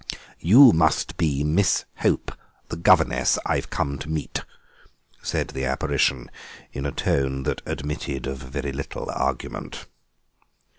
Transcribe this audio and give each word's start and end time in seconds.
"You 0.39 0.71
must 0.71 1.15
be 1.15 1.43
Miss 1.43 1.85
Hope, 1.97 2.31
the 2.69 2.75
governess 2.75 3.37
I've 3.45 3.69
come 3.69 3.99
to 3.99 4.09
meet," 4.09 4.43
said 5.21 5.49
the 5.49 5.65
apparition, 5.65 6.31
in 6.73 6.87
a 6.87 6.91
tone 6.91 7.43
that 7.43 7.61
admitted 7.67 8.25
of 8.25 8.39
very 8.39 8.71
little 8.71 9.11
argument. 9.11 9.85